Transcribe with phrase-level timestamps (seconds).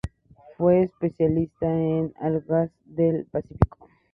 [0.57, 3.87] Fue especialista en algas del Pacífico.